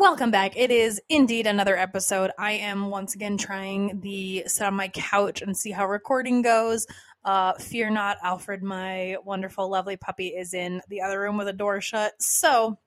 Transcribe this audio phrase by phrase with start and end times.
[0.00, 0.56] Welcome back.
[0.56, 2.30] It is indeed another episode.
[2.38, 6.86] I am once again trying the sit on my couch and see how recording goes.
[7.22, 11.52] Uh, fear not, Alfred, my wonderful, lovely puppy, is in the other room with a
[11.52, 12.14] door shut.
[12.18, 12.78] So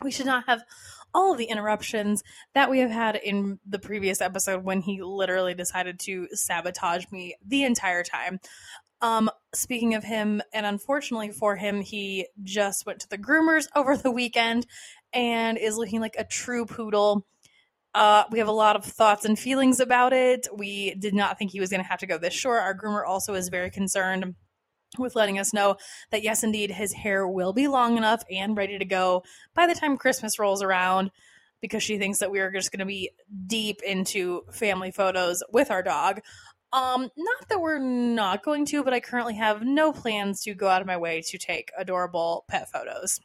[0.00, 0.62] we should not have
[1.12, 2.22] all the interruptions
[2.54, 7.34] that we have had in the previous episode when he literally decided to sabotage me
[7.44, 8.38] the entire time.
[9.00, 13.96] Um, speaking of him, and unfortunately for him, he just went to the groomers over
[13.96, 14.66] the weekend
[15.14, 17.26] and is looking like a true poodle.
[17.94, 20.48] Uh, we have a lot of thoughts and feelings about it.
[20.52, 22.60] We did not think he was going to have to go this short.
[22.60, 24.34] Our groomer also is very concerned
[24.98, 25.76] with letting us know
[26.10, 29.22] that yes, indeed, his hair will be long enough and ready to go
[29.54, 31.10] by the time Christmas rolls around
[31.60, 33.10] because she thinks that we are just going to be
[33.46, 36.20] deep into family photos with our dog.
[36.72, 40.68] Um, not that we're not going to, but I currently have no plans to go
[40.68, 43.20] out of my way to take adorable pet photos.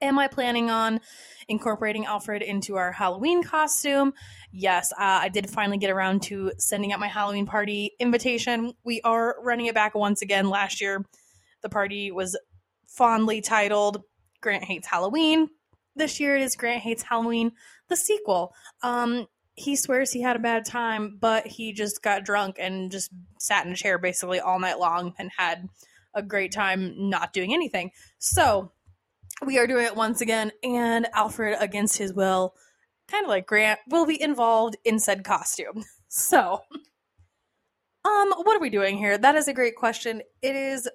[0.00, 1.00] Am I planning on
[1.48, 4.14] incorporating Alfred into our Halloween costume?
[4.52, 8.74] Yes, uh, I did finally get around to sending out my Halloween party invitation.
[8.84, 10.50] We are running it back once again.
[10.50, 11.04] Last year,
[11.62, 12.38] the party was
[12.86, 14.02] fondly titled
[14.40, 15.48] Grant Hates Halloween.
[15.96, 17.52] This year it is Grant Hates Halloween,
[17.88, 18.54] the sequel.
[18.84, 23.10] Um, he swears he had a bad time, but he just got drunk and just
[23.40, 25.68] sat in a chair basically all night long and had
[26.14, 27.90] a great time not doing anything.
[28.18, 28.70] So,
[29.44, 32.54] we are doing it once again, and Alfred, against his will,
[33.08, 35.84] kind of like Grant, will be involved in said costume.
[36.10, 36.60] So,
[38.02, 39.18] um, what are we doing here?
[39.18, 40.22] That is a great question.
[40.40, 40.88] It is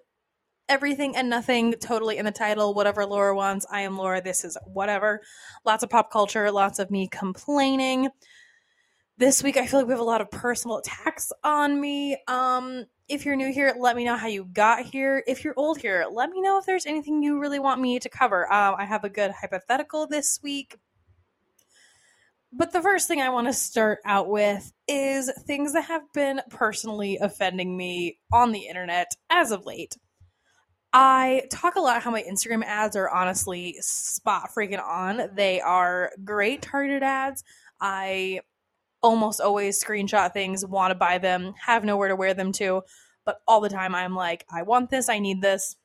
[0.68, 2.74] everything and nothing totally in the title.
[2.74, 4.24] Whatever Laura wants, I am Laura.
[4.24, 5.22] This is whatever.
[5.66, 8.10] Lots of pop culture, lots of me complaining.
[9.16, 12.18] This week, I feel like we have a lot of personal attacks on me.
[12.28, 15.24] Um, if you're new here, let me know how you got here.
[15.28, 18.10] If you're old here, let me know if there's anything you really want me to
[18.10, 18.52] cover.
[18.52, 20.78] Um, I have a good hypothetical this week.
[22.52, 26.42] But the first thing I want to start out with is things that have been
[26.50, 29.96] personally offending me on the internet as of late.
[30.92, 35.30] I talk a lot how my Instagram ads are honestly spot freaking on.
[35.36, 37.44] They are great targeted ads.
[37.80, 38.42] I
[39.04, 42.82] almost always screenshot things, want to buy them, have nowhere to wear them to,
[43.26, 45.76] but all the time I'm like, I want this, I need this.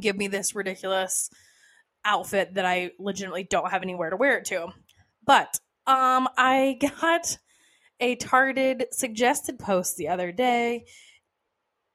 [0.00, 1.30] Give me this ridiculous
[2.04, 4.68] outfit that I legitimately don't have anywhere to wear it to.
[5.24, 7.38] But um I got
[8.00, 10.86] a targeted suggested post the other day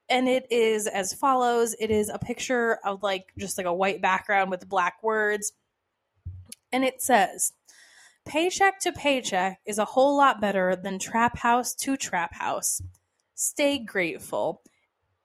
[0.08, 4.00] and it is as follows it is a picture of like just like a white
[4.00, 5.52] background with black words
[6.72, 7.52] and it says
[8.28, 12.80] paycheck to paycheck is a whole lot better than trap house to trap house.
[13.34, 14.62] Stay grateful.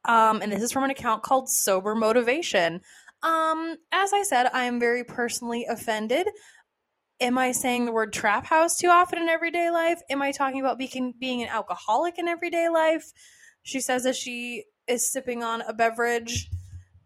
[0.05, 2.81] Um and this is from an account called sober motivation.
[3.21, 6.27] Um as i said i am very personally offended.
[7.19, 10.01] Am i saying the word trap house too often in everyday life?
[10.09, 13.11] Am i talking about being being an alcoholic in everyday life?
[13.63, 16.49] She says that she is sipping on a beverage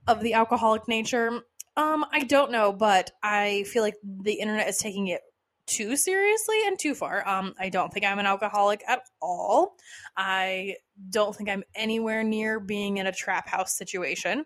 [0.07, 1.41] of the alcoholic nature.
[1.75, 5.21] Um, I don't know, but I feel like the internet is taking it
[5.67, 7.27] too seriously and too far.
[7.27, 9.75] Um, I don't think I'm an alcoholic at all.
[10.15, 10.75] I
[11.09, 14.45] don't think I'm anywhere near being in a trap house situation.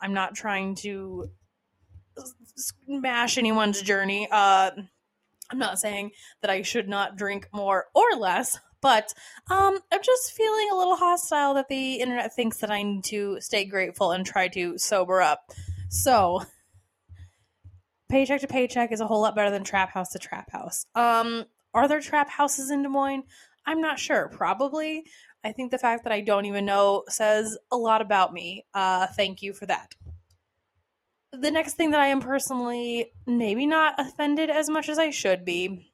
[0.00, 1.30] I'm not trying to
[2.56, 4.28] smash anyone's journey.
[4.30, 4.70] Uh,
[5.50, 6.10] I'm not saying
[6.42, 9.14] that I should not drink more or less, but
[9.50, 13.40] um, I'm just feeling a little hostile that the internet thinks that I need to
[13.40, 15.50] stay grateful and try to sober up.
[15.88, 16.42] So,
[18.08, 20.86] paycheck to paycheck is a whole lot better than trap house to trap house.
[20.94, 21.44] Um,
[21.74, 23.24] are there trap houses in Des Moines?
[23.66, 24.28] I'm not sure.
[24.28, 25.04] Probably.
[25.44, 28.64] I think the fact that I don't even know says a lot about me.
[28.74, 29.94] Uh, thank you for that.
[31.32, 35.44] The next thing that I am personally maybe not offended as much as I should
[35.44, 35.92] be,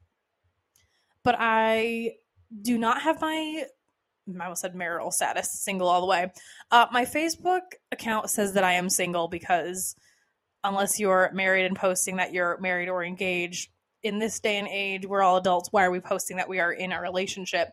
[1.25, 2.13] but I
[2.61, 3.65] do not have my
[4.41, 6.31] I almost said marital status, single all the way.
[6.71, 9.97] Uh, my Facebook account says that I am single because
[10.65, 13.71] unless you're married and posting that you're married or engaged,
[14.03, 15.69] in this day and age, we're all adults.
[15.71, 17.69] Why are we posting that we are in a relationship?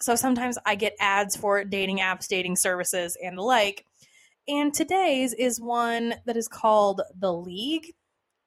[0.00, 3.84] So sometimes I get ads for dating apps, dating services, and the like.
[4.48, 7.94] And today's is one that is called The League.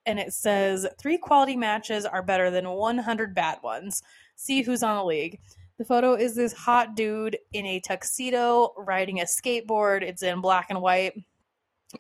[0.05, 4.01] And it says three quality matches are better than 100 bad ones
[4.35, 5.39] see who's on the league.
[5.77, 10.01] The photo is this hot dude in a tuxedo riding a skateboard.
[10.01, 11.13] It's in black and white.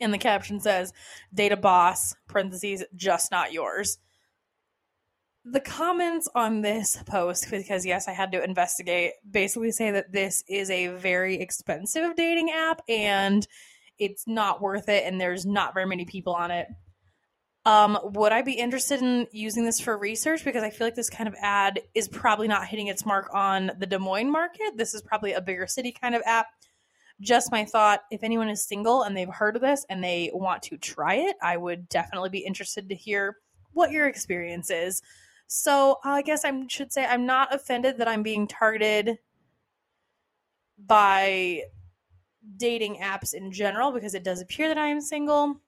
[0.01, 0.93] And the caption says,
[1.33, 3.97] Data boss, parentheses, just not yours.
[5.45, 10.43] the comments on this post, because yes, I had to investigate, basically say that this
[10.47, 13.45] is a very expensive dating app and
[13.99, 16.67] it's not worth it and there's not very many people on it.
[17.65, 20.43] Um, would I be interested in using this for research?
[20.43, 23.71] Because I feel like this kind of ad is probably not hitting its mark on
[23.77, 24.75] the Des Moines market.
[24.75, 26.47] This is probably a bigger city kind of app.
[27.23, 30.61] Just my thought if anyone is single and they've heard of this and they want
[30.63, 33.37] to try it, I would definitely be interested to hear
[33.71, 35.01] what your experience is.
[35.47, 39.17] So I guess I should say I'm not offended that I'm being targeted
[40.85, 41.63] by
[42.57, 45.61] dating apps in general because it does appear that I am single.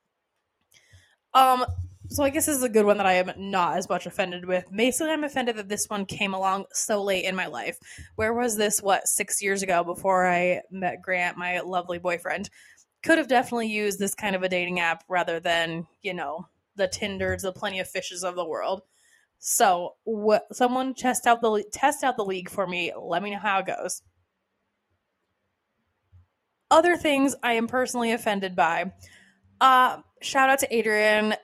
[1.33, 1.65] Um,
[2.09, 4.45] so I guess this is a good one that I am not as much offended
[4.45, 4.65] with.
[4.73, 7.77] Basically, I'm offended that this one came along so late in my life.
[8.15, 8.81] Where was this?
[8.81, 12.49] What six years ago before I met Grant, my lovely boyfriend?
[13.03, 16.87] Could have definitely used this kind of a dating app rather than you know the
[16.87, 18.81] Tinders, the Plenty of Fishes of the world.
[19.39, 20.47] So, what?
[20.53, 22.91] Someone test out the test out the league for me.
[22.99, 24.01] Let me know how it goes.
[26.71, 28.91] Other things I am personally offended by.
[29.61, 31.35] Uh, shout out to Adrian.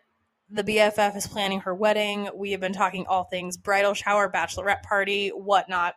[0.54, 2.30] The BFF is planning her wedding.
[2.36, 5.96] We have been talking all things bridal shower, bachelorette party, whatnot.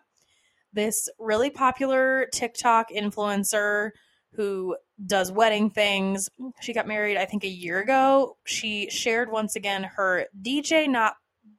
[0.72, 3.90] This really popular TikTok influencer
[4.34, 6.28] who does wedding things.
[6.60, 8.36] She got married, I think, a year ago.
[8.44, 11.14] She shared once again her DJ not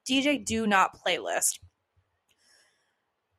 [0.10, 1.60] DJ Do Not playlist.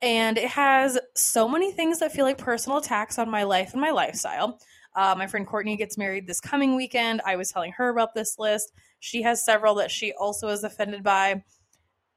[0.02, 3.81] And it has so many things that feel like personal attacks on my life and
[3.81, 4.59] my lifestyle.
[4.94, 7.23] Uh, my friend Courtney gets married this coming weekend.
[7.25, 8.73] I was telling her about this list.
[9.06, 11.44] She has several that she also is offended by.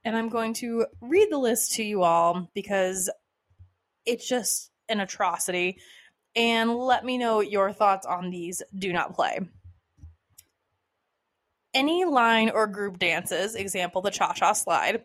[0.03, 3.11] And I'm going to read the list to you all because
[4.07, 5.77] it's just an atrocity.
[6.35, 9.39] And let me know your thoughts on these do not play
[11.75, 15.03] any line or group dances, example, the cha cha slide.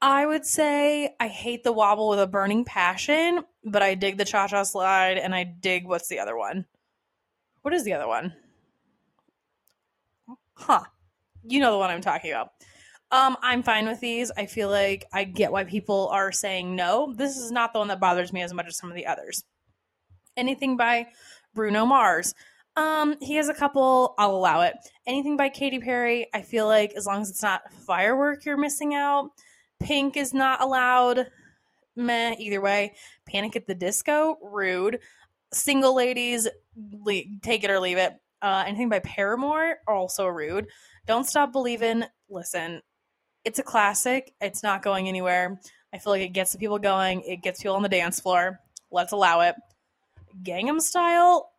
[0.00, 4.24] I would say I hate the wobble with a burning passion, but I dig the
[4.24, 6.66] cha cha slide and I dig what's the other one?
[7.62, 8.34] What is the other one?
[10.54, 10.84] Huh.
[11.44, 12.50] You know the one I'm talking about.
[13.10, 14.30] Um, I'm fine with these.
[14.36, 17.12] I feel like I get why people are saying no.
[17.14, 19.44] This is not the one that bothers me as much as some of the others.
[20.36, 21.08] Anything by
[21.54, 22.34] Bruno Mars.
[22.74, 24.14] Um, he has a couple.
[24.16, 24.74] I'll allow it.
[25.06, 28.94] Anything by Katy Perry, I feel like as long as it's not firework, you're missing
[28.94, 29.28] out.
[29.78, 31.26] Pink is not allowed.
[31.96, 32.34] Meh.
[32.38, 32.94] Either way,
[33.26, 35.00] Panic at the Disco, rude.
[35.52, 36.48] Single ladies,
[37.42, 38.14] take it or leave it.
[38.42, 40.66] Uh, anything by Paramore, also rude.
[41.06, 42.04] Don't stop believing.
[42.28, 42.82] Listen,
[43.44, 44.34] it's a classic.
[44.40, 45.60] It's not going anywhere.
[45.94, 47.22] I feel like it gets the people going.
[47.22, 48.58] It gets people on the dance floor.
[48.90, 49.54] Let's allow it.
[50.42, 51.52] Gangnam Style,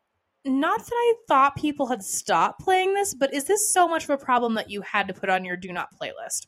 [0.46, 4.10] not that I thought people had stopped playing this, but is this so much of
[4.10, 6.48] a problem that you had to put on your do not playlist?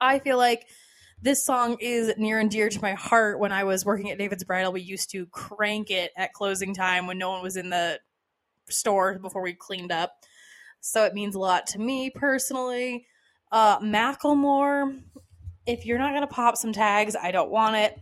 [0.00, 0.66] I feel like
[1.20, 3.40] this song is near and dear to my heart.
[3.40, 7.06] When I was working at David's Bridal, we used to crank it at closing time
[7.06, 7.98] when no one was in the
[8.70, 10.12] store before we cleaned up.
[10.80, 13.06] So it means a lot to me personally.
[13.50, 15.00] Uh, Macklemore,
[15.66, 17.98] if you're not going to pop some tags, I don't want it.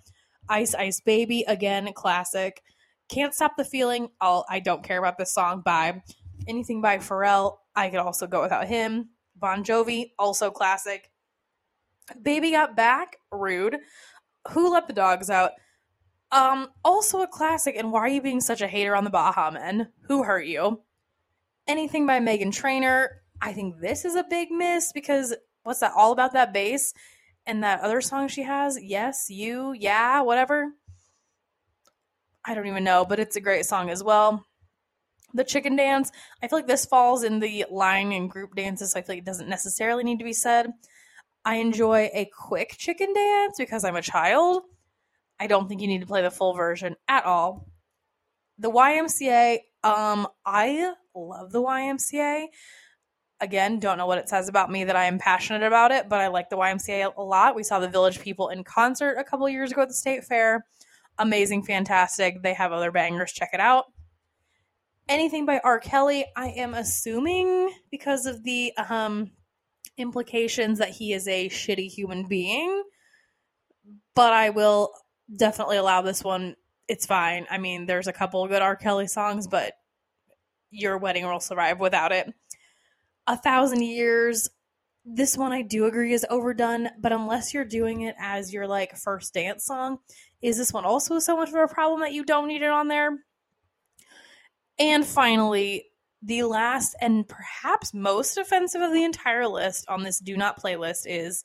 [0.49, 2.63] Ice Ice Baby, again, classic.
[3.09, 4.09] Can't Stop the Feeling.
[4.21, 6.03] I'll, I don't care about this song by
[6.49, 7.59] anything by Pharrell.
[7.75, 9.11] I could also go without him.
[9.37, 11.11] Bon Jovi, also classic.
[12.23, 13.77] Baby Got Back, rude.
[14.51, 15.53] Who Let the Dogs Out?
[16.33, 17.77] Um, also a classic.
[17.77, 19.89] And why are you being such a hater on the Baha Men?
[20.09, 20.83] Who hurt you?
[21.67, 23.23] Anything by Meghan Trainor.
[23.41, 26.95] I think this is a big miss because what's that all about that bass
[27.47, 28.79] and that other song she has?
[28.83, 30.73] Yes, you, yeah, whatever.
[32.45, 34.47] I don't even know, but it's a great song as well.
[35.35, 38.99] The chicken dance, I feel like this falls in the line and group dances, so
[38.99, 40.73] I feel like it doesn't necessarily need to be said.
[41.45, 44.63] I enjoy a quick chicken dance because I'm a child.
[45.39, 47.69] I don't think you need to play the full version at all.
[48.59, 52.47] The YMCA, um, I love the YMCA.
[53.39, 56.21] Again, don't know what it says about me that I am passionate about it, but
[56.21, 57.55] I like the YMCA a lot.
[57.55, 60.65] We saw the Village People in concert a couple years ago at the State Fair
[61.19, 62.43] amazing, fantastic.
[62.43, 63.33] They have other bangers.
[63.33, 63.87] Check it out.
[65.09, 65.79] Anything by R.
[65.79, 69.31] Kelly, I am assuming because of the um,
[69.97, 72.83] implications that he is a shitty human being,
[74.15, 74.93] but I will
[75.35, 76.57] definitely allow this one.
[76.89, 77.47] It's fine.
[77.51, 78.77] I mean, there's a couple good R.
[78.77, 79.75] Kelly songs, but
[80.71, 82.33] your wedding will survive without it.
[83.27, 84.49] A thousand years.
[85.05, 88.97] This one I do agree is overdone, but unless you're doing it as your like
[88.97, 89.99] first dance song,
[90.43, 92.89] is this one also so much of a problem that you don't need it on
[92.89, 93.17] there?
[94.79, 95.87] And finally,
[96.23, 101.05] the last and perhaps most offensive of the entire list on this do not playlist
[101.07, 101.45] is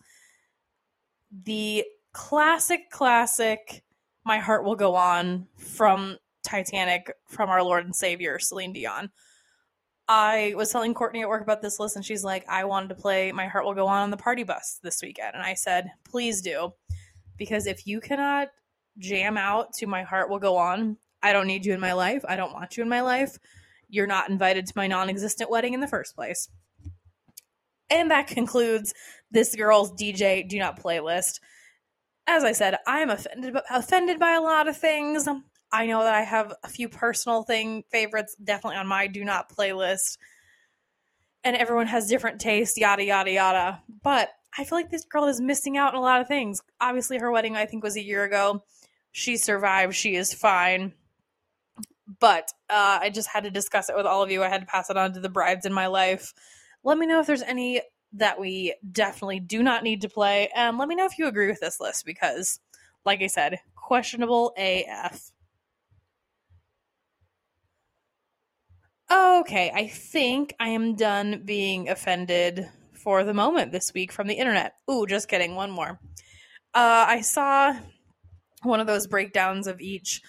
[1.43, 3.83] the classic, classic
[4.25, 9.09] My Heart Will Go On from Titanic from our Lord and Savior, Celine Dion.
[10.07, 12.95] I was telling Courtney at work about this list, and she's like, I wanted to
[12.95, 15.35] play My Heart Will Go On on the party bus this weekend.
[15.35, 16.73] And I said, please do.
[17.37, 18.49] Because if you cannot
[18.97, 22.25] jam out to My Heart Will Go On, I don't need you in my life.
[22.27, 23.37] I don't want you in my life.
[23.89, 26.49] You're not invited to my non existent wedding in the first place.
[27.89, 28.93] And that concludes
[29.31, 31.39] this girl's DJ Do Not playlist.
[32.27, 35.27] As I said, I am offended offended by a lot of things.
[35.71, 39.49] I know that I have a few personal thing favorites definitely on my do not
[39.55, 40.17] playlist.
[41.43, 43.83] And everyone has different tastes, yada yada yada.
[44.03, 46.61] But I feel like this girl is missing out on a lot of things.
[46.79, 48.63] Obviously her wedding I think was a year ago.
[49.11, 50.93] She survived, she is fine.
[52.19, 54.43] But uh, I just had to discuss it with all of you.
[54.43, 56.33] I had to pass it on to the brides in my life.
[56.83, 57.81] Let me know if there's any
[58.13, 60.49] that we definitely do not need to play.
[60.55, 62.59] And let me know if you agree with this list because,
[63.05, 65.31] like I said, questionable AF.
[69.11, 74.35] Okay, I think I am done being offended for the moment this week from the
[74.35, 74.75] internet.
[74.89, 75.55] Ooh, just kidding.
[75.55, 75.99] One more.
[76.73, 77.75] Uh, I saw
[78.63, 80.21] one of those breakdowns of each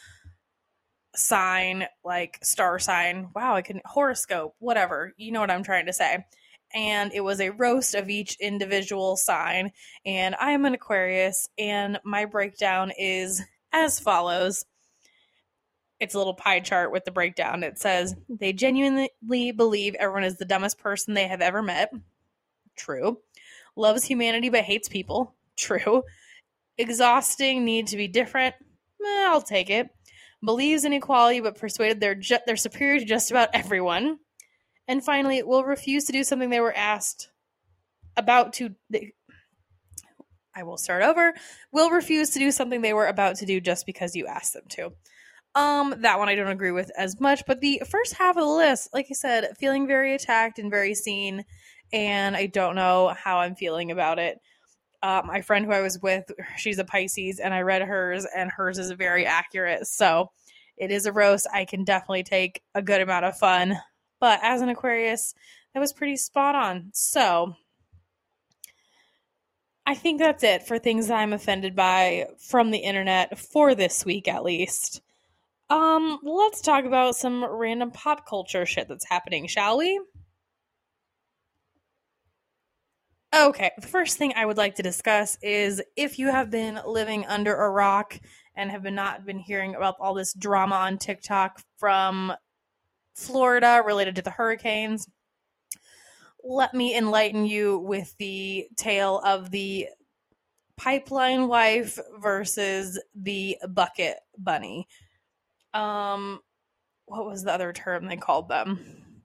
[1.15, 3.29] sign, like star sign.
[3.35, 5.13] Wow, I can horoscope, whatever.
[5.17, 6.25] You know what I'm trying to say.
[6.75, 9.73] And it was a roast of each individual sign.
[10.07, 14.65] And I am an Aquarius, and my breakdown is as follows
[16.03, 17.63] it's a little pie chart with the breakdown.
[17.63, 21.93] It says they genuinely believe everyone is the dumbest person they have ever met.
[22.75, 23.19] True.
[23.77, 25.37] Loves humanity but hates people.
[25.57, 26.03] True.
[26.77, 28.57] Exhausting, need to be different.
[29.01, 29.91] Eh, I'll take it.
[30.45, 34.19] Believes in equality but persuaded they're ju- they're superior to just about everyone.
[34.89, 37.31] And finally, will refuse to do something they were asked
[38.17, 38.75] about to.
[40.55, 41.35] I will start over.
[41.73, 44.65] Will refuse to do something they were about to do just because you asked them
[44.71, 44.93] to.
[45.55, 48.49] Um, that one I don't agree with as much, but the first half of the
[48.49, 51.45] list, like I said, feeling very attacked and very seen,
[51.93, 54.39] and I don't know how I'm feeling about it.
[55.03, 56.25] Uh, my friend who I was with,
[56.57, 59.87] she's a Pisces, and I read hers, and hers is very accurate.
[59.87, 60.31] So
[60.79, 61.47] it is a roast.
[61.53, 63.77] I can definitely take a good amount of fun,
[64.23, 65.35] but as an Aquarius,
[65.75, 66.91] that was pretty spot on.
[66.93, 67.57] So
[69.85, 74.29] I think that's it for things I'm offended by from the internet for this week,
[74.29, 75.03] at least.
[75.71, 80.01] Um, let's talk about some random pop culture shit that's happening, shall we?
[83.35, 87.27] Okay, the first thing I would like to discuss is if you have been living
[87.27, 88.21] under a rock
[88.55, 92.33] and have been not been hearing about all this drama on TikTok from
[93.15, 95.09] Florida related to the hurricanes,
[96.45, 99.89] let me enlighten you with the tale of the
[100.77, 104.89] pipeline wife versus the bucket bunny
[105.75, 106.41] um
[107.07, 109.25] what was the other term they called them?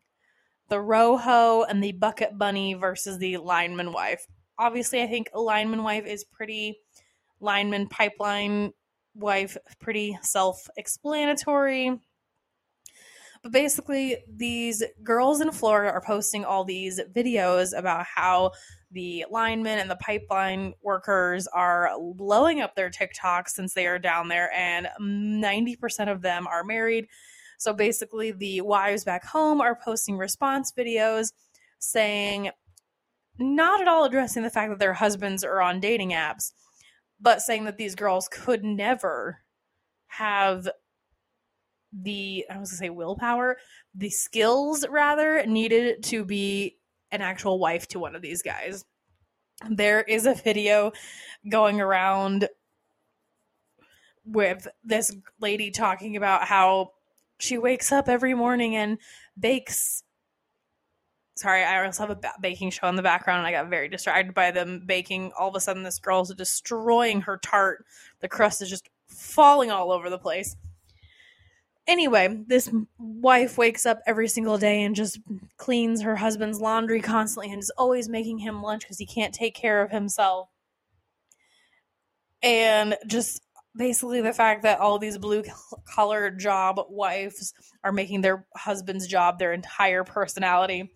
[0.70, 4.26] The roho and the bucket bunny versus the lineman wife.
[4.60, 6.80] Obviously, I think lineman wife is pretty
[7.40, 8.74] lineman pipeline
[9.16, 12.00] wife pretty self-explanatory.
[13.48, 18.52] But basically, these girls in Florida are posting all these videos about how
[18.92, 24.28] the linemen and the pipeline workers are blowing up their TikToks since they are down
[24.28, 27.08] there, and 90% of them are married.
[27.58, 31.32] So basically, the wives back home are posting response videos
[31.80, 32.50] saying,
[33.40, 36.52] not at all addressing the fact that their husbands are on dating apps,
[37.22, 39.40] but saying that these girls could never
[40.08, 40.68] have
[41.94, 43.58] the I was gonna say willpower,
[43.96, 46.78] the skills rather needed to be
[47.12, 48.86] an actual wife to one of these guys.
[49.70, 50.92] There is a video
[51.50, 52.48] going around
[54.26, 56.92] with this lady talking about how
[57.40, 58.98] she wakes up every morning and
[59.40, 60.04] bakes
[61.38, 64.34] sorry, I also have a baking show in the background, and I got very distracted
[64.34, 65.32] by them baking.
[65.38, 67.86] All of a sudden, this girl's destroying her tart.
[68.20, 70.56] The crust is just falling all over the place.
[71.88, 75.20] Anyway, this wife wakes up every single day and just
[75.56, 79.56] cleans her husband's laundry constantly and is always making him lunch because he can't take
[79.56, 80.50] care of himself.
[82.44, 83.42] And just
[83.76, 85.44] basically the fact that all these blue
[85.88, 87.54] collar job wives
[87.84, 90.92] are making their husband's job their entire personality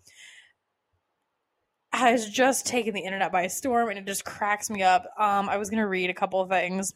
[1.92, 5.04] has just taken the internet by storm and it just cracks me up.
[5.18, 6.92] Um, I was going to read a couple of things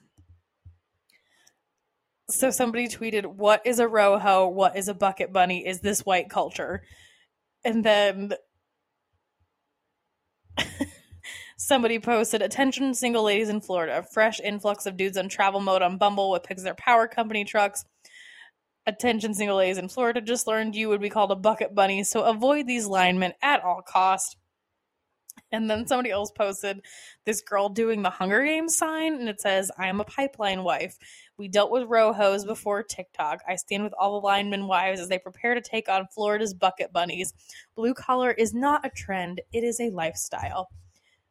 [2.29, 4.51] so somebody tweeted, "What is a roho?
[4.53, 5.67] What is a bucket bunny?
[5.67, 6.83] Is this white culture?"
[7.65, 8.35] And then
[11.59, 14.03] Somebody posted, Attention, single ladies in Florida.
[14.13, 17.45] Fresh influx of dudes on travel mode on Bumble with pics of their power company
[17.45, 17.85] trucks.
[18.87, 20.21] Attention, single ladies in Florida.
[20.21, 23.83] Just learned you would be called a bucket bunny, so avoid these linemen at all
[23.83, 24.37] cost.
[25.53, 26.83] And then somebody else posted
[27.25, 30.99] this girl doing the Hunger Games sign, and it says, I am a pipeline wife.
[31.39, 33.43] We dealt with rojos before TikTok.
[33.49, 36.93] I stand with all the linemen wives as they prepare to take on Florida's bucket
[36.93, 37.33] bunnies.
[37.77, 40.69] Blue collar is not a trend, it is a lifestyle.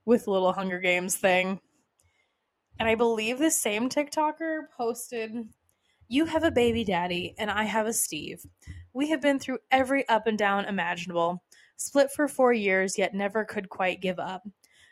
[0.05, 1.59] With little Hunger Games thing.
[2.79, 5.49] And I believe the same TikToker posted,
[6.07, 8.45] You have a baby daddy, and I have a Steve.
[8.93, 11.43] We have been through every up and down imaginable
[11.77, 14.47] split for four years, yet never could quite give up.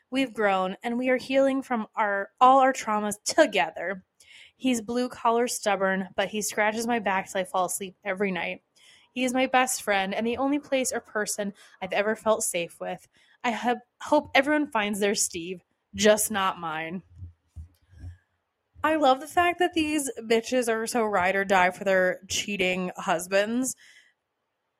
[0.09, 4.03] We've grown, and we are healing from our all our traumas together.
[4.55, 8.61] He's blue collar stubborn, but he scratches my back till I fall asleep every night.
[9.11, 12.79] He is my best friend and the only place or person I've ever felt safe
[12.79, 13.07] with.
[13.43, 15.61] I hope everyone finds their Steve,
[15.93, 17.03] just not mine.
[18.83, 22.91] I love the fact that these bitches are so ride or die for their cheating
[22.97, 23.75] husbands,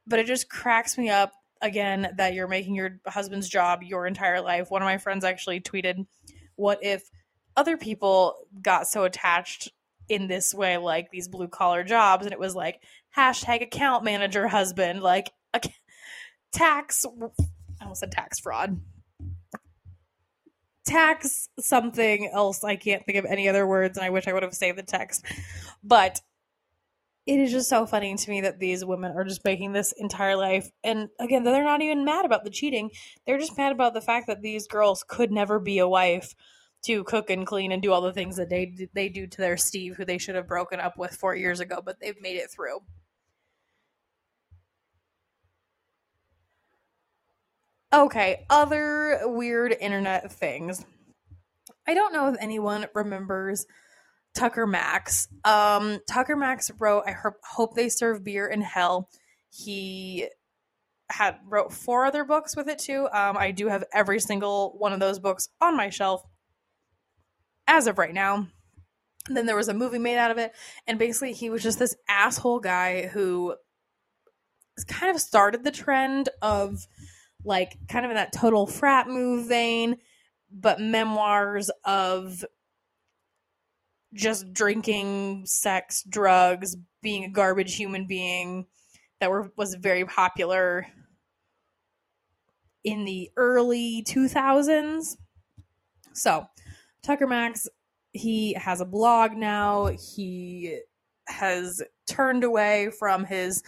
[0.08, 1.32] but it just cracks me up
[1.64, 4.70] again that you're making your husband's job your entire life.
[4.70, 6.06] One of my friends actually tweeted,
[6.56, 7.10] What if
[7.56, 9.72] other people got so attached
[10.10, 12.26] in this way, like these blue collar jobs?
[12.26, 12.82] And it was like,
[13.18, 15.32] hashtag account manager husband, like
[16.52, 18.80] tax, I almost said tax fraud.
[20.86, 22.64] Tax something else.
[22.64, 24.84] I can't think of any other words, and I wish I would have saved the
[24.84, 25.26] text.
[25.82, 26.20] But
[27.26, 30.36] it is just so funny to me that these women are just making this entire
[30.36, 32.90] life and again they're not even mad about the cheating
[33.26, 36.36] they're just mad about the fact that these girls could never be a wife
[36.84, 39.58] to cook and clean and do all the things that they they do to their
[39.58, 42.52] Steve who they should have broken up with 4 years ago but they've made it
[42.52, 42.80] through
[47.94, 50.84] Okay, other weird internet things.
[51.88, 53.68] I don't know if anyone remembers
[54.34, 55.28] Tucker Max.
[55.44, 59.10] Um, Tucker Max wrote, I hope they serve beer in hell.
[59.50, 60.28] He
[61.10, 63.08] had wrote four other books with it too.
[63.14, 66.24] Um, I do have every single one of those books on my shelf
[67.68, 68.48] as of right now.
[69.28, 70.54] And then there was a movie made out of it,
[70.86, 73.56] and basically he was just this asshole guy who
[74.88, 76.86] kind of started the trend of
[77.46, 79.98] like kind of in that total frat move vein,
[80.52, 82.44] but memoirs of
[84.14, 88.66] just drinking, sex, drugs, being a garbage human being
[89.20, 90.88] that were was very popular
[92.84, 95.18] in the early 2000s.
[96.14, 96.46] So,
[97.02, 97.68] Tucker Max,
[98.12, 99.88] he has a blog now.
[99.88, 100.80] He
[101.28, 103.64] has turned away from his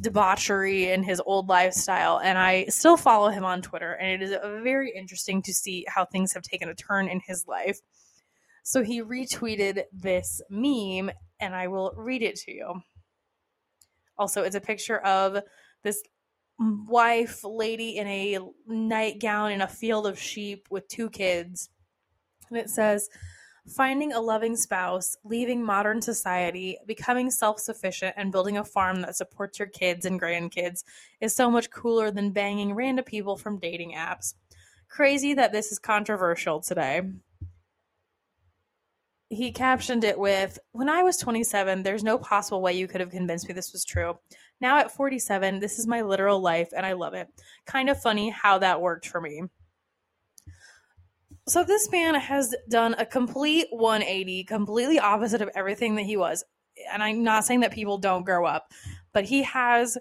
[0.00, 4.36] debauchery and his old lifestyle and I still follow him on Twitter and it is
[4.62, 7.80] very interesting to see how things have taken a turn in his life.
[8.68, 12.82] So he retweeted this meme, and I will read it to you.
[14.18, 15.42] Also, it's a picture of
[15.84, 16.02] this
[16.58, 21.70] wife lady in a nightgown in a field of sheep with two kids.
[22.50, 23.08] And it says,
[23.74, 29.16] Finding a loving spouse, leaving modern society, becoming self sufficient, and building a farm that
[29.16, 30.84] supports your kids and grandkids
[31.22, 34.34] is so much cooler than banging random people from dating apps.
[34.88, 37.00] Crazy that this is controversial today
[39.30, 43.10] he captioned it with When I was 27, there's no possible way you could have
[43.10, 44.18] convinced me this was true.
[44.60, 47.28] Now at 47, this is my literal life and I love it.
[47.66, 49.42] Kind of funny how that worked for me.
[51.46, 56.44] So this man has done a complete 180, completely opposite of everything that he was.
[56.92, 58.72] And I'm not saying that people don't grow up,
[59.12, 59.96] but he has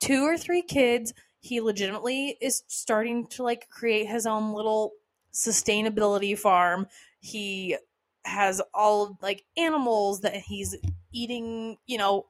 [0.00, 1.12] two or three kids.
[1.40, 4.92] He legitimately is starting to like create his own little
[5.32, 6.86] sustainability farm.
[7.20, 7.76] He
[8.24, 10.76] has all like animals that he's
[11.12, 12.26] eating, you know,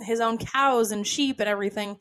[0.00, 1.96] his own cows and sheep and everything.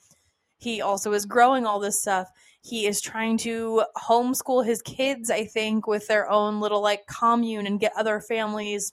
[0.58, 2.28] He also is growing all this stuff.
[2.62, 7.65] He is trying to homeschool his kids, I think, with their own little like commune
[7.65, 8.91] and get other families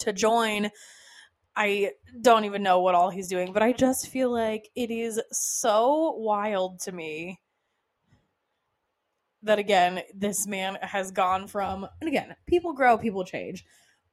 [0.00, 0.70] to join.
[1.54, 5.20] I don't even know what all he's doing, but I just feel like it is
[5.30, 7.38] so wild to me
[9.42, 13.64] that again, this man has gone from, and again, people grow, people change,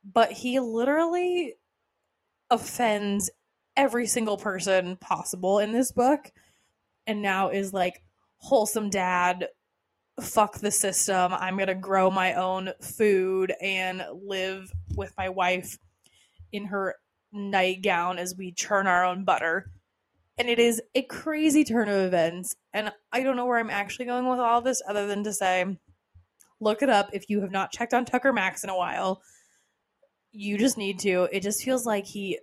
[0.03, 1.55] but he literally
[2.49, 3.29] offends
[3.75, 6.31] every single person possible in this book
[7.05, 8.03] and now is like
[8.37, 9.47] wholesome dad
[10.21, 15.77] fuck the system i'm gonna grow my own food and live with my wife
[16.51, 16.95] in her
[17.31, 19.69] nightgown as we churn our own butter
[20.37, 24.05] and it is a crazy turn of events and i don't know where i'm actually
[24.05, 25.77] going with all this other than to say
[26.59, 29.21] Look it up if you have not checked on Tucker Max in a while.
[30.31, 31.27] You just need to.
[31.31, 32.39] It just feels like he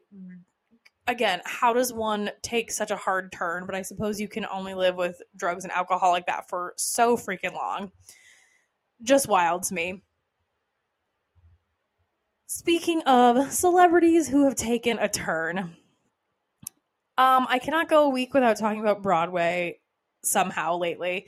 [1.06, 3.66] again, how does one take such a hard turn?
[3.66, 7.16] But I suppose you can only live with drugs and alcohol like that for so
[7.16, 7.90] freaking long.
[9.02, 10.02] Just wild to me.
[12.46, 15.76] Speaking of celebrities who have taken a turn,
[17.16, 19.80] um, I cannot go a week without talking about Broadway
[20.22, 21.26] somehow lately.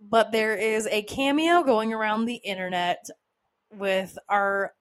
[0.00, 3.06] But there is a cameo going around the internet
[3.70, 4.74] with our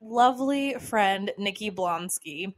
[0.00, 2.54] lovely friend Nikki Blonsky.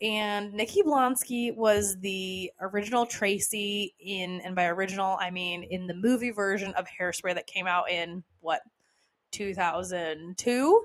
[0.00, 5.94] And Nikki Blonsky was the original Tracy in, and by original, I mean in the
[5.94, 8.62] movie version of Hairspray that came out in what,
[9.30, 10.84] 2002?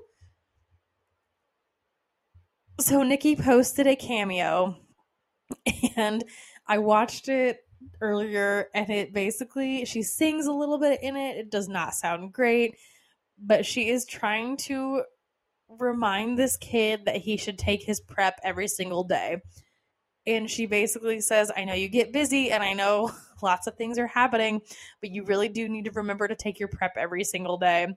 [2.80, 4.78] So Nikki posted a cameo,
[5.96, 6.24] and
[6.68, 7.60] I watched it
[8.02, 11.38] earlier, and it basically, she sings a little bit in it.
[11.38, 12.76] It does not sound great,
[13.38, 15.04] but she is trying to
[15.70, 19.42] remind this kid that he should take his PrEP every single day.
[20.26, 23.98] And she basically says, I know you get busy and I know lots of things
[23.98, 24.62] are happening,
[25.02, 27.88] but you really do need to remember to take your PrEP every single day.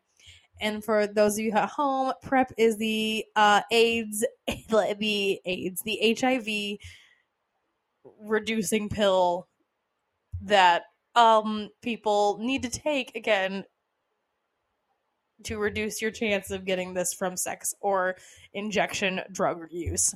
[0.61, 4.25] And for those of you at home, PrEP is the uh, AIDS,
[4.69, 6.79] the AIDS, the HIV
[8.21, 9.49] reducing pill
[10.43, 10.83] that
[11.15, 13.65] um, people need to take again
[15.45, 18.17] to reduce your chance of getting this from sex or
[18.53, 20.15] injection drug use.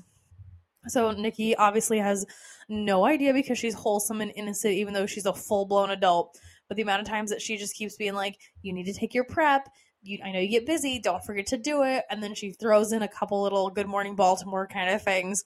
[0.89, 2.27] So Nikki obviously has
[2.69, 6.39] no idea because she's wholesome and innocent, even though she's a full blown adult.
[6.69, 9.15] But the amount of times that she just keeps being like, "You need to take
[9.15, 9.69] your PrEP.
[10.03, 10.99] You, I know you get busy.
[10.99, 14.15] Don't forget to do it." And then she throws in a couple little "Good Morning
[14.15, 15.45] Baltimore" kind of things.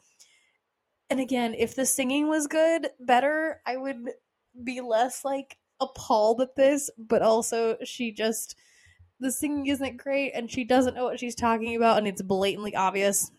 [1.11, 4.11] And again, if the singing was good, better, I would
[4.63, 6.91] be less like appalled at this.
[6.99, 8.57] But also, she just
[9.21, 12.75] the singing isn't great and she doesn't know what she's talking about and it's blatantly
[12.77, 13.31] obvious.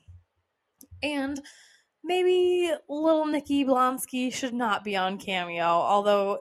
[1.01, 1.39] And
[2.03, 6.39] maybe little Nikki Blonsky should not be on Cameo, although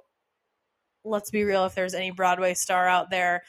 [1.05, 3.43] let's be real, if there's any Broadway star out there,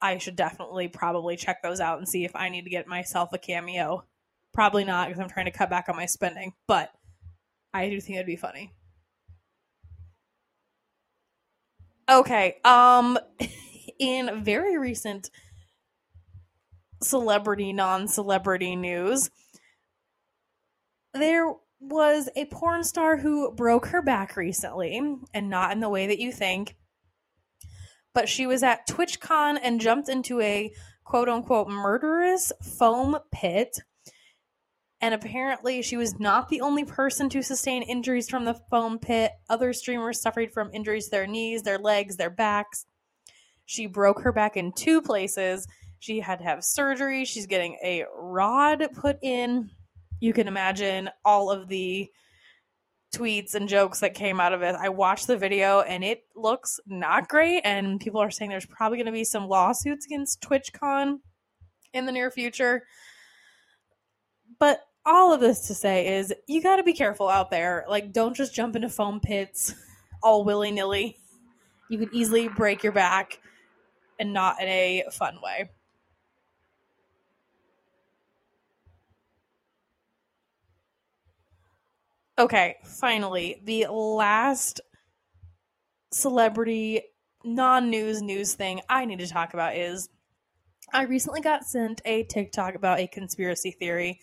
[0.00, 3.32] I should definitely probably check those out and see if I need to get myself
[3.32, 4.04] a cameo.
[4.58, 6.90] Probably not because I'm trying to cut back on my spending, but
[7.72, 8.72] I do think it'd be funny.
[12.10, 13.20] Okay, um
[14.00, 15.30] in very recent
[17.04, 19.30] celebrity, non celebrity news,
[21.14, 25.00] there was a porn star who broke her back recently,
[25.32, 26.74] and not in the way that you think.
[28.12, 30.72] But she was at TwitchCon and jumped into a
[31.04, 33.78] quote unquote murderous foam pit.
[35.00, 39.30] And apparently, she was not the only person to sustain injuries from the foam pit.
[39.48, 42.84] Other streamers suffered from injuries to their knees, their legs, their backs.
[43.64, 45.68] She broke her back in two places.
[46.00, 47.24] She had to have surgery.
[47.24, 49.70] She's getting a rod put in.
[50.20, 52.08] You can imagine all of the
[53.14, 54.74] tweets and jokes that came out of it.
[54.74, 57.62] I watched the video and it looks not great.
[57.64, 61.18] And people are saying there's probably going to be some lawsuits against TwitchCon
[61.92, 62.84] in the near future.
[64.58, 67.84] But all of this to say is you got to be careful out there.
[67.88, 69.74] Like, don't just jump into foam pits
[70.22, 71.16] all willy nilly.
[71.88, 73.40] You could easily break your back
[74.20, 75.70] and not in a fun way.
[82.38, 84.80] Okay, finally, the last
[86.12, 87.02] celebrity
[87.44, 90.08] non news news thing I need to talk about is
[90.92, 94.20] I recently got sent a TikTok about a conspiracy theory,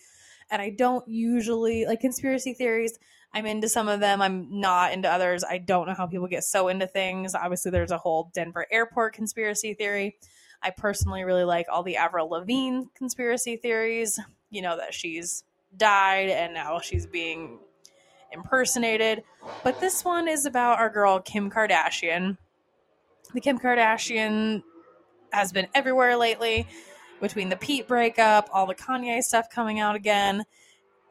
[0.50, 2.98] and I don't usually like conspiracy theories.
[3.34, 4.22] I'm into some of them.
[4.22, 5.44] I'm not into others.
[5.44, 7.34] I don't know how people get so into things.
[7.34, 10.16] Obviously, there's a whole Denver airport conspiracy theory.
[10.62, 14.18] I personally really like all the Avril Lavigne conspiracy theories.
[14.50, 15.44] You know, that she's
[15.76, 17.58] died and now she's being
[18.32, 19.22] impersonated.
[19.64, 22.38] But this one is about our girl, Kim Kardashian.
[23.34, 24.62] The Kim Kardashian
[25.32, 26.66] has been everywhere lately
[27.20, 30.44] between the Pete breakup, all the Kanye stuff coming out again.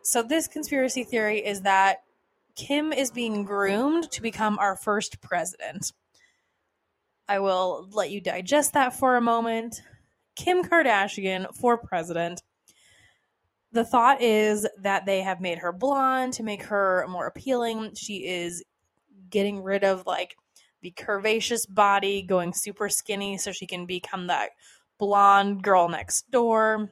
[0.03, 2.03] So, this conspiracy theory is that
[2.55, 5.91] Kim is being groomed to become our first president.
[7.27, 9.81] I will let you digest that for a moment.
[10.35, 12.43] Kim Kardashian for president.
[13.71, 17.95] The thought is that they have made her blonde to make her more appealing.
[17.95, 18.63] She is
[19.29, 20.35] getting rid of like
[20.81, 24.51] the curvaceous body, going super skinny so she can become that
[24.97, 26.91] blonde girl next door.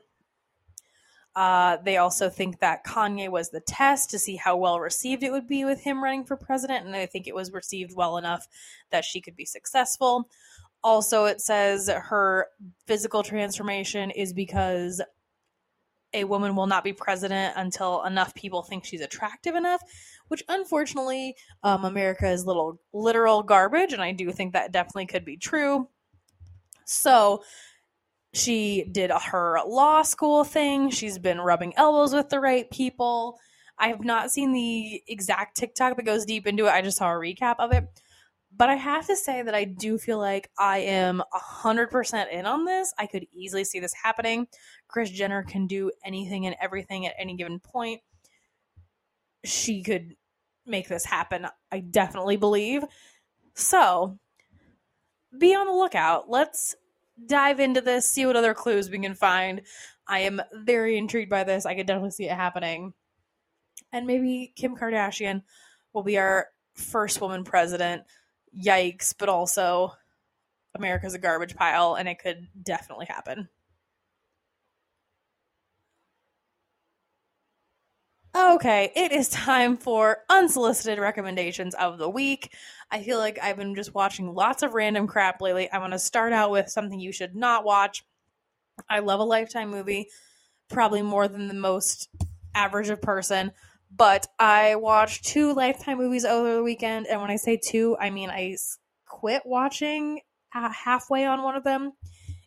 [1.36, 5.32] Uh, they also think that Kanye was the test to see how well received it
[5.32, 8.48] would be with him running for president, and I think it was received well enough
[8.92, 10.30] that she could be successful.
[10.84, 12.48] Also, it says her
[12.86, 15.02] physical transformation is because
[16.14, 19.82] a woman will not be president until enough people think she's attractive enough,
[20.28, 25.26] which unfortunately, um, America is little literal garbage, and I do think that definitely could
[25.26, 25.88] be true.
[26.86, 27.44] So
[28.34, 30.90] she did her law school thing.
[30.90, 33.40] She's been rubbing elbows with the right people.
[33.78, 36.72] I have not seen the exact TikTok that goes deep into it.
[36.72, 37.86] I just saw a recap of it.
[38.56, 42.66] But I have to say that I do feel like I am 100% in on
[42.66, 42.94] this.
[43.00, 44.48] I could easily see this happening.
[44.88, 48.02] Kris Jenner can do anything and everything at any given point.
[49.44, 50.16] She could
[50.66, 52.84] make this happen, I definitely believe.
[53.56, 54.18] So,
[55.38, 56.30] be on the lookout.
[56.30, 56.76] Let's
[57.26, 59.62] dive into this, see what other clues we can find.
[60.08, 61.66] I am very intrigued by this.
[61.66, 62.94] I could definitely see it happening.
[63.92, 65.44] And maybe Kim Kardashian
[65.94, 68.04] will be our first woman president.
[68.56, 69.94] Yikes, but also
[70.76, 73.50] America's a garbage pile and it could definitely happen.
[78.54, 82.54] Okay, it is time for unsolicited recommendations of the week.
[82.92, 85.72] I feel like I've been just watching lots of random crap lately.
[85.72, 88.06] I want to start out with something you should not watch.
[88.88, 90.08] I love a Lifetime movie,
[90.70, 92.10] probably more than the most
[92.54, 93.54] average of person,
[93.90, 98.12] but I watched two Lifetime movies over the weekend, and when I say two, I
[98.12, 98.56] mean I
[99.08, 100.22] quit watching
[100.54, 101.94] uh, halfway on one of them.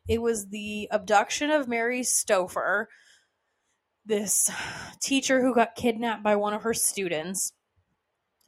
[0.06, 2.88] It was the abduction of Mary Stauffer
[4.06, 4.50] this
[5.00, 7.52] teacher who got kidnapped by one of her students.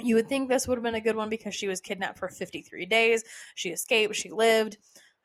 [0.00, 2.28] You would think this would have been a good one because she was kidnapped for
[2.28, 3.24] 53 days.
[3.56, 4.78] She escaped, she lived.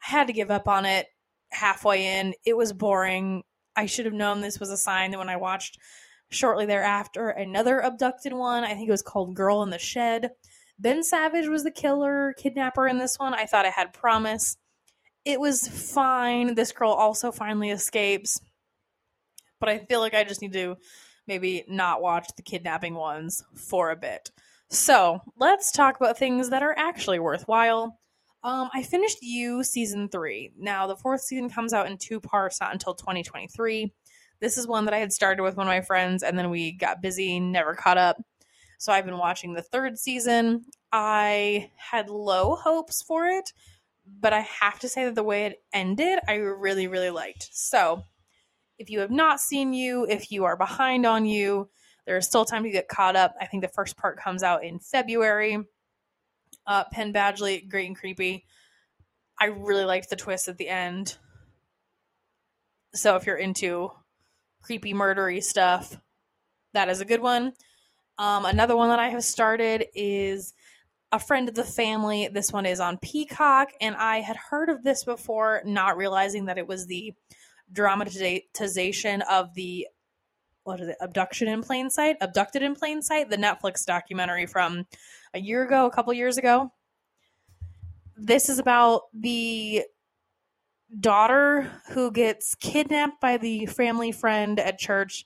[0.06, 1.08] I had to give up on it
[1.52, 2.34] halfway in.
[2.46, 3.44] It was boring.
[3.76, 5.78] I should have known this was a sign that when I watched
[6.30, 10.32] shortly thereafter another abducted one, I think it was called Girl in the Shed.
[10.80, 13.36] Ben Savage was the killer kidnapper in this one.
[13.36, 14.58] I thought it had promise.
[15.24, 16.56] It was fine.
[16.56, 18.42] This girl also finally escapes
[19.64, 20.76] but I feel like I just need to
[21.26, 24.30] maybe not watch the kidnapping ones for a bit.
[24.70, 27.98] So let's talk about things that are actually worthwhile.
[28.44, 30.52] Um, I finished You season three.
[30.58, 33.94] Now the fourth season comes out in two parts, not until 2023.
[34.42, 36.74] This is one that I had started with one of my friends, and then we
[36.74, 38.22] got busy, never caught up.
[38.80, 40.66] So I've been watching the third season.
[40.92, 43.54] I had low hopes for it,
[44.20, 47.48] but I have to say that the way it ended, I really, really liked.
[47.54, 48.04] So
[48.78, 51.70] if you have not seen you, if you are behind on you,
[52.06, 53.36] there is still time to get caught up.
[53.40, 55.58] I think the first part comes out in February.
[56.66, 58.46] Uh, Penn Badgley, great and creepy.
[59.40, 61.18] I really liked the twist at the end.
[62.94, 63.92] So if you're into
[64.62, 65.98] creepy, murdery stuff,
[66.74, 67.54] that is a good one.
[68.18, 70.54] Um, another one that I have started is
[71.12, 72.30] a friend of the family.
[72.32, 76.58] This one is on Peacock, and I had heard of this before, not realizing that
[76.58, 77.14] it was the
[77.74, 79.88] dramatization of the
[80.64, 82.16] what is it abduction in plain sight?
[82.22, 83.30] Abducted in plain sight?
[83.30, 84.86] The netflix documentary from
[85.34, 86.72] a year ago a couple years ago.
[88.16, 89.84] This is about the
[91.00, 95.26] daughter who gets kidnapped by the family friend at church.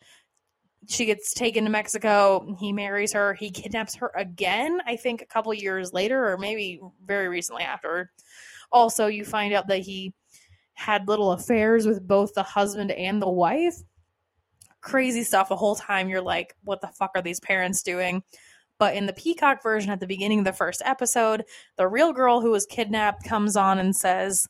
[0.88, 2.56] She gets taken to mexico.
[2.60, 3.34] He marries her.
[3.34, 8.12] He kidnaps her again i think a couple years later or maybe very recently after
[8.72, 10.14] also you find out that he
[10.78, 13.78] had little affairs with both the husband and the wife.
[14.80, 16.08] Crazy stuff the whole time.
[16.08, 18.22] You're like, what the fuck are these parents doing?
[18.78, 21.46] But in the Peacock version, at the beginning of the first episode,
[21.78, 24.48] the real girl who was kidnapped comes on and says,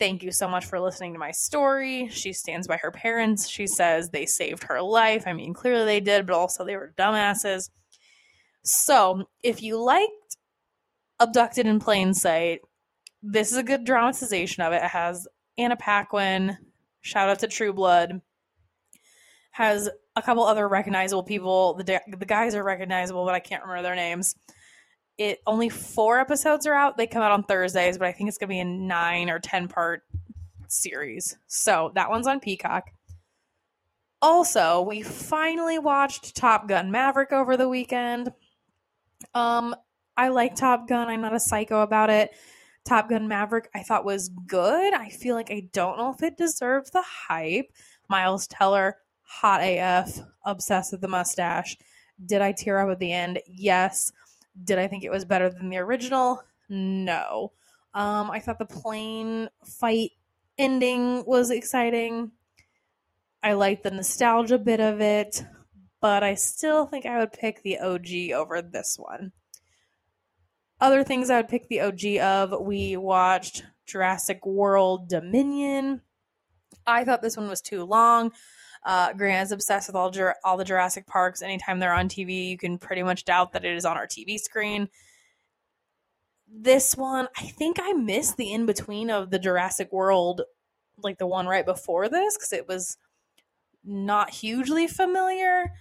[0.00, 2.08] Thank you so much for listening to my story.
[2.08, 3.46] She stands by her parents.
[3.46, 5.24] She says they saved her life.
[5.26, 7.70] I mean, clearly they did, but also they were dumbasses.
[8.64, 10.36] So, if you liked
[11.20, 12.60] Abducted in Plain Sight,
[13.22, 14.82] this is a good dramatization of it.
[14.82, 15.28] It has
[15.60, 16.56] Anna Paquin,
[17.02, 18.22] shout out to True Blood,
[19.50, 21.74] has a couple other recognizable people.
[21.74, 24.34] The the guys are recognizable, but I can't remember their names.
[25.18, 26.96] It only four episodes are out.
[26.96, 29.68] They come out on Thursdays, but I think it's gonna be a nine or ten
[29.68, 30.02] part
[30.68, 31.36] series.
[31.46, 32.90] So that one's on Peacock.
[34.22, 38.32] Also, we finally watched Top Gun Maverick over the weekend.
[39.34, 39.74] Um,
[40.16, 41.08] I like Top Gun.
[41.08, 42.30] I'm not a psycho about it.
[42.84, 44.94] Top Gun Maverick I thought was good.
[44.94, 47.72] I feel like I don't know if it deserved the hype.
[48.08, 51.76] Miles Teller, hot AF, obsessed with the mustache.
[52.24, 53.40] Did I tear up at the end?
[53.46, 54.12] Yes.
[54.64, 56.42] Did I think it was better than the original?
[56.68, 57.52] No.
[57.94, 60.10] Um, I thought the plane fight
[60.58, 62.32] ending was exciting.
[63.42, 65.44] I liked the nostalgia bit of it,
[66.00, 69.32] but I still think I would pick the OG over this one.
[70.80, 76.00] Other things I would pick the OG of, we watched Jurassic World Dominion.
[76.86, 78.32] I thought this one was too long.
[78.84, 80.10] Uh, Grant is obsessed with all
[80.42, 81.42] all the Jurassic parks.
[81.42, 84.38] Anytime they're on TV, you can pretty much doubt that it is on our TV
[84.38, 84.88] screen.
[86.48, 90.42] This one, I think I missed the in between of the Jurassic World,
[91.02, 92.96] like the one right before this, because it was
[93.84, 95.72] not hugely familiar.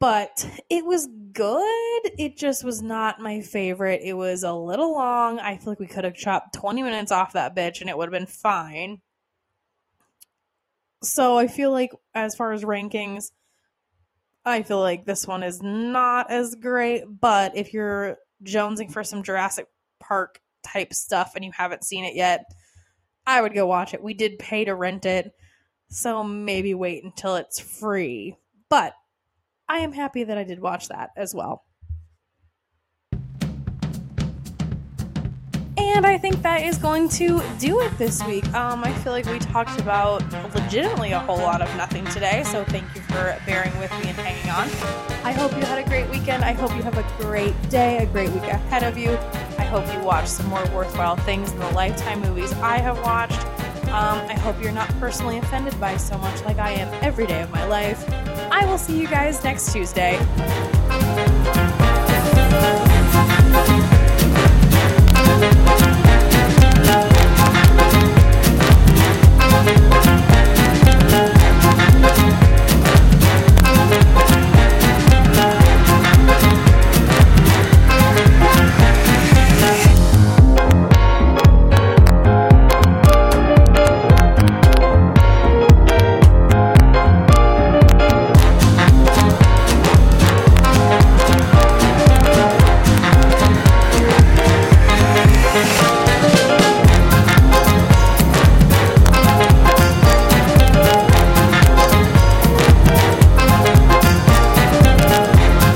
[0.00, 2.10] But it was good.
[2.18, 4.00] It just was not my favorite.
[4.04, 5.40] It was a little long.
[5.40, 8.06] I feel like we could have chopped 20 minutes off that bitch and it would
[8.06, 9.00] have been fine.
[11.02, 13.32] So I feel like, as far as rankings,
[14.44, 17.04] I feel like this one is not as great.
[17.20, 19.66] But if you're jonesing for some Jurassic
[20.00, 22.44] Park type stuff and you haven't seen it yet,
[23.26, 24.02] I would go watch it.
[24.02, 25.32] We did pay to rent it,
[25.88, 28.36] so maybe wait until it's free.
[28.70, 28.94] But
[29.68, 31.64] I am happy that I did watch that as well.
[35.76, 38.44] And I think that is going to do it this week.
[38.54, 40.22] Um, I feel like we talked about
[40.54, 44.16] legitimately a whole lot of nothing today, so thank you for bearing with me and
[44.16, 44.68] hanging on.
[45.24, 46.44] I hope you had a great weekend.
[46.44, 49.10] I hope you have a great day, a great week ahead of you.
[49.58, 53.40] I hope you watch some more worthwhile things in the Lifetime movies I have watched.
[53.88, 57.42] Um, I hope you're not personally offended by so much like I am every day
[57.42, 58.04] of my life.
[58.60, 60.18] I will see you guys next Tuesday.